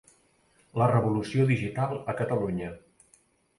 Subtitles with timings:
[0.81, 2.75] La revolució digital a Catalunya.